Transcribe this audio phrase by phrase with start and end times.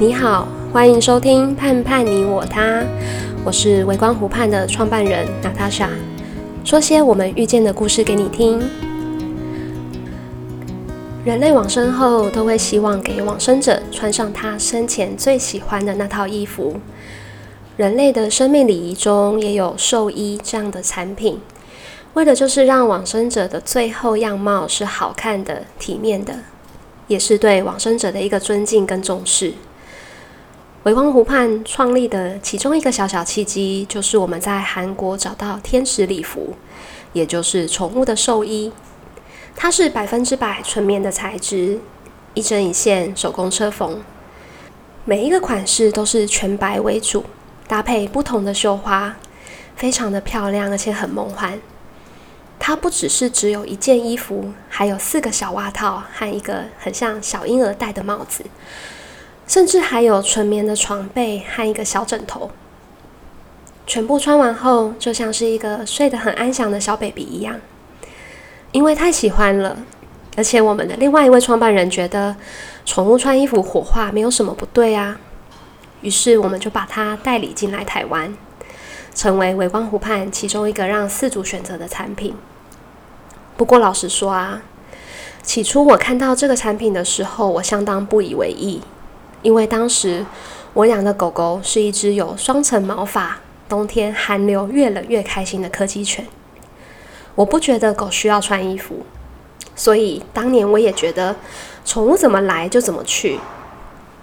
[0.00, 2.82] 你好，欢迎收听《盼盼你我他》，
[3.44, 5.90] 我是微光湖畔的创办人娜塔莎，
[6.62, 8.62] 说些我们遇见的故事给你听。
[11.24, 16.76] 人类往生后，都会希望给往生者穿上他生前最喜欢的那套衣服。
[17.76, 21.40] 人类的生命礼仪中也有寿衣这样的产品，
[22.14, 26.36] 为的就是让往生者的最后样貌是好看的、体面的，
[27.08, 29.54] 也是对往生者的一个尊敬跟重视。
[30.88, 36.54] 回光湖畔创立的其中一个小小契机，就是我们在韩国找到天使礼服，
[37.12, 38.72] 也就是宠物的寿衣。
[39.54, 41.78] 它是百分之百纯棉的材质，
[42.32, 44.00] 一针一线手工车缝，
[45.04, 47.22] 每一个款式都是全白为主，
[47.66, 49.14] 搭配不同的绣花，
[49.76, 51.60] 非常的漂亮，而且很梦幻。
[52.58, 58.42] 它不只是只有一件衣服，还有四个小袜套和一个很像小婴儿戴的帽子。
[59.48, 62.50] 甚至还有纯棉的床被和一个小枕头，
[63.86, 67.58] 全部穿完后，就像是一个睡得很安详的小 baby 一样。
[68.72, 69.78] 因为太喜欢了，
[70.36, 72.36] 而且我们的另外一位创办人觉得
[72.84, 75.18] 宠物穿衣服火化没有什么不对啊，
[76.02, 78.36] 于是我们就把它代理进来台湾，
[79.14, 82.36] 成为微光湖畔其中一个让饲主选择的产品。
[83.56, 84.60] 不过老实说啊，
[85.42, 88.82] 起初我看到这个产品的时候，我相当不以为意。
[89.42, 90.24] 因为当时
[90.74, 96.26] 我养的狗狗是一只有双层毛发、冬天寒流越冷越开心的柯基犬，
[97.34, 99.04] 我不觉得狗需要穿衣服，
[99.76, 101.36] 所以当年我也觉得
[101.84, 103.38] 宠物怎么来就怎么去。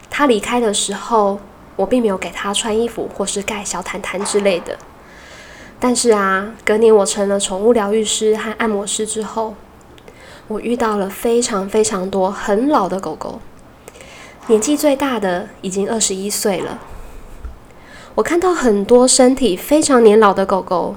[0.10, 1.40] 它离开的时候，
[1.76, 4.78] 我并没有给它穿衣服或是盖小毯毯之类的。
[5.80, 9.56] 但是啊，隔年我成了宠物疗愈师和按摩师之后，
[10.48, 13.42] 我遇到了非常非常多很老的狗狗。
[14.48, 16.80] 年纪最大的已经二十一岁了。
[18.14, 20.96] 我看到很多身体非常年老的狗狗，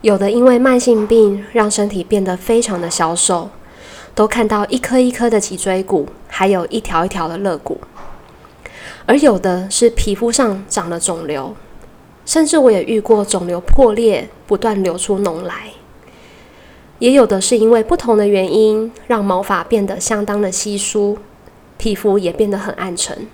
[0.00, 3.50] 有的因为慢性病让身体变得非常的消瘦，
[4.16, 7.80] 都看到一颗一颗的脊椎骨，还有一条一条的肋骨。
[9.06, 11.54] 而有的是皮肤上长了肿瘤，
[12.26, 15.68] 甚至我也遇过肿瘤破裂，不断流出脓来。
[16.98, 21.18] 也有的是因为不同的原因，让毛发变得相当的稀疏。
[21.82, 23.26] 皮肤也变得很暗沉。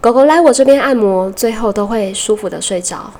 [0.00, 3.12] 狗狗来我这边按摩，最后都会舒服的睡着。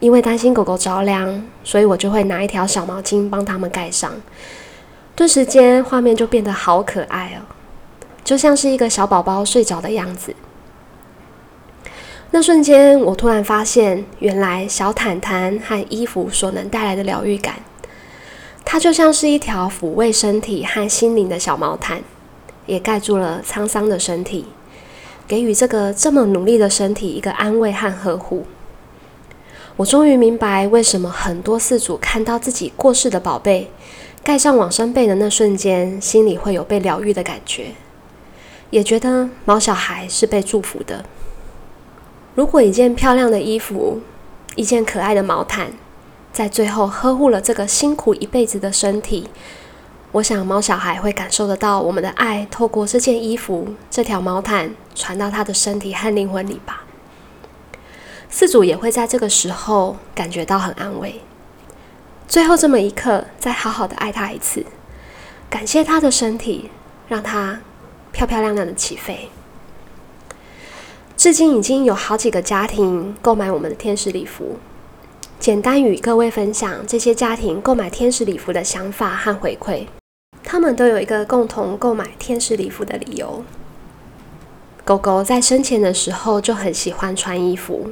[0.00, 4.10] 因为担心狗狗着凉，所以我就会拿一条小毛巾帮它们盖上。
[5.14, 7.44] 顿时间，画面就变得好可爱哦，
[8.24, 10.34] 就像是一个小宝宝睡着的样子。
[12.30, 17.56] 那瞬间，我突然发现，原来小毯毯和衣服所能带来的疗愈感，
[18.64, 22.02] 它就像是一条抚慰身体和心灵的小毛毯。
[22.66, 24.46] 也盖住了沧桑的身体，
[25.26, 28.46] 给予这个这么努力的身体一个安慰和呵护。
[29.76, 33.70] 我终于明白，为什么很多四主看到自己过世的宝贝
[34.22, 37.68] 盖上往生被的那瞬间，心里会有被疗愈的感觉，
[38.70, 41.04] 也觉得毛小孩是被祝福的。
[42.34, 44.00] 如果一件漂亮的衣服，
[44.54, 45.72] 一件可爱的毛毯，
[46.32, 49.28] 在最后呵护了这个辛苦一辈子的身体。
[50.12, 56.84] 我想，毛小孩会感受得到我们的爱，透过这件衣服、这条毛毯传到他的身体和灵魂里吧。
[58.28, 61.22] 四主也会在这个时候感觉到很安慰。
[62.28, 64.66] 最后这么一刻，再好好的爱他一次，
[65.48, 66.68] 感谢他的身体，
[67.08, 67.60] 让他
[68.12, 69.30] 漂漂亮亮的起飞。
[71.16, 74.58] 至今已经有好几个家庭购买我们的天使礼服。
[75.38, 79.86] 简单与各位分享这些家庭购买天使礼服的想法和回馈。
[80.52, 83.42] 他们都有一个共同购买天使礼服的理由：
[84.84, 87.90] 狗狗在生前的时候就很喜欢穿衣服，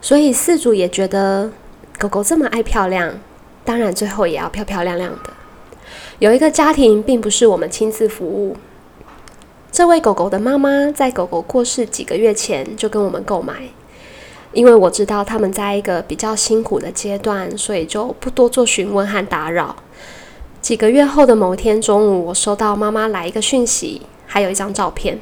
[0.00, 1.50] 所以饲主也觉得
[1.98, 3.18] 狗狗这么爱漂亮，
[3.64, 5.30] 当然最后也要漂漂亮亮的。
[6.20, 8.56] 有一个家庭并不是我们亲自服务，
[9.72, 13.70] 这位狗狗的妈妈在狗狗过世几个月前就跟我们购买，
[14.52, 19.74] 因为我知道他们在一个比较辛苦的阶段，所以就不多做询问和打扰。
[20.70, 25.18] 几个月后的某天中午，我收到妈妈来一个讯息，还有一张照片，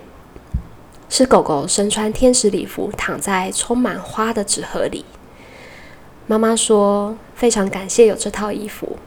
[1.09, 5.07] 是狗狗身穿天使礼服，躺在充满花的纸盒里。
[6.27, 8.99] 妈妈说：“非常感谢有这套衣服，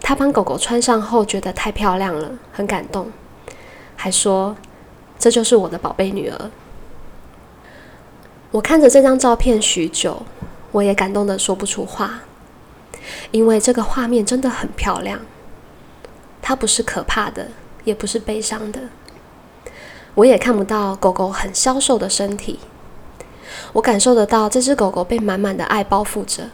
[0.00, 3.10] 她帮狗狗穿上后觉得太漂亮了，很感动，
[3.96, 4.54] 还说
[5.18, 6.50] 这就是我的宝贝女儿。”
[8.52, 10.22] 我看着这张照片许久，
[10.70, 12.20] 我也感动得说不出话，
[13.32, 15.18] 因为这个画面真的很漂亮。
[16.42, 17.48] 它不是可怕的，
[17.84, 18.80] 也不是悲伤的。
[20.14, 22.58] 我也看不到狗狗很消瘦的身体。
[23.74, 26.50] 我感受得到这只狗狗被满满的爱包覆着，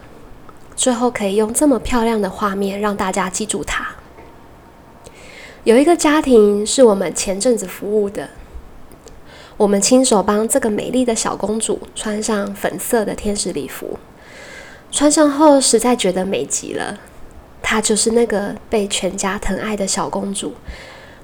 [0.75, 3.87] 最后可以用这么漂亮的画面让大家记住它。
[5.65, 8.29] 有一个家庭是我们前阵子服务的，
[9.57, 13.99] 我们亲手帮这个美丽的小公主穿上粉色的天使礼服，
[14.89, 16.97] 穿上后实在觉得美极了。
[17.69, 20.55] 她就是那个被全家疼爱的小公主，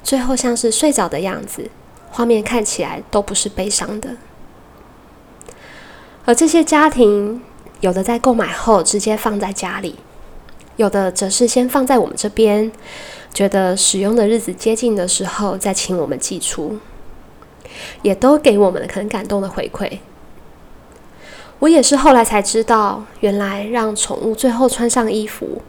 [0.04, 1.72] 最后像是睡着的样子，
[2.12, 4.12] 画面看起来都不是悲伤的。
[6.24, 7.42] 而这些家庭，
[7.80, 9.96] 有的在购买后直接放在家里，
[10.76, 12.72] 有的则是先放在我们这边，
[13.34, 16.78] 觉得使用的日子接近的时候再请我们寄出，
[18.04, 19.98] 也都给我们很感动的回馈。
[21.58, 25.64] 我也是后来才知道，原来让宠物最后穿上衣服，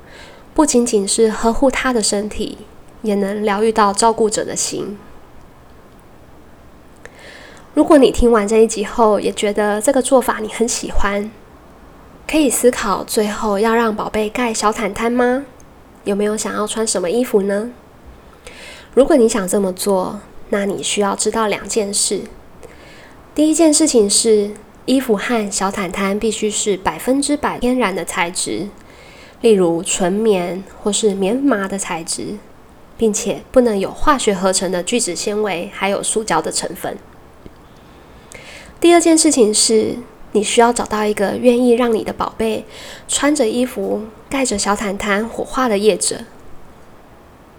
[0.57, 2.57] 不仅仅是呵护他的身体，
[3.03, 4.97] 也能疗愈到照顾者的心。
[7.75, 11.31] 如果你听完这一集后也觉得这个做法你很喜欢，
[12.27, 15.45] 可以思考最后要让宝贝盖小毯毯吗？
[16.05, 17.71] 有没有想要穿什么衣服呢？
[18.95, 22.23] 如果你想这么做，那你需要知道两件事。
[23.35, 24.53] 第一件事情是，
[24.87, 28.69] 衣服和小毯毯必须是百分之百天然的材质，
[29.47, 32.35] 例如纯棉或是棉麻的材质，
[32.99, 36.99] 并且不能有化学合成的聚酯纤维，还有塑胶的成分。
[38.81, 39.99] 第二件事情是，
[40.33, 42.65] 你需要找到一个愿意让你的宝贝
[43.07, 46.25] 穿着衣服、盖着小毯毯火化的业者。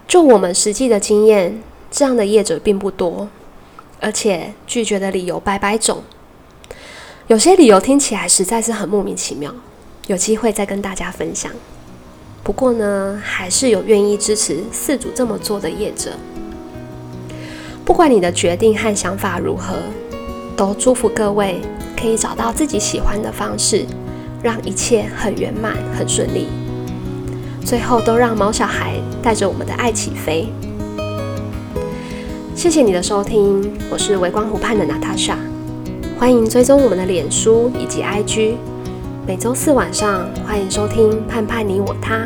[0.06, 3.30] 就我们实际的经验，这样的业者并不多，
[3.98, 6.02] 而且拒绝的理由百百种。
[7.28, 9.54] 有些理由听起来实在是很莫名其妙，
[10.08, 11.50] 有机会再跟大家分享。
[12.42, 16.12] 不过呢，还是有愿意支持四组这么做的业者。
[17.84, 19.74] 不管你的决定和想法如何。
[20.58, 21.60] 都祝福各位
[21.96, 23.86] 可以找到自己喜欢的方式，
[24.42, 26.48] 让一切很圆满、很顺利。
[27.64, 30.48] 最后都让毛小孩带着我们的爱起飞。
[32.56, 35.38] 谢谢你的收听，我是微光湖畔的娜塔莎，
[36.18, 38.56] 欢迎追踪我们的脸书以及 IG。
[39.28, 42.24] 每周四晚上欢迎收听《盼盼你我他》，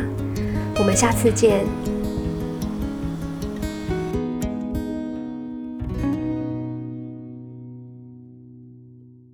[0.79, 1.67] 我们下次见。